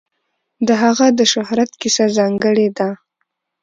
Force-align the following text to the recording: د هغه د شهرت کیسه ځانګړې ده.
د 0.67 0.69
هغه 0.83 1.07
د 1.19 1.21
شهرت 1.33 1.71
کیسه 1.81 2.05
ځانګړې 2.17 2.67
ده. 2.77 2.89